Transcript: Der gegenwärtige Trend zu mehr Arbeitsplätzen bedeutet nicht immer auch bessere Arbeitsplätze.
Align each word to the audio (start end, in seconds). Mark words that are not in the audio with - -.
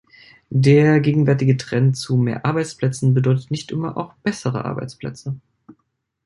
Der 0.55 0.99
gegenwärtige 0.99 1.57
Trend 1.57 1.95
zu 1.95 2.17
mehr 2.17 2.43
Arbeitsplätzen 2.43 3.13
bedeutet 3.13 3.51
nicht 3.51 3.69
immer 3.71 3.97
auch 3.97 4.13
bessere 4.23 4.65
Arbeitsplätze. 4.65 5.39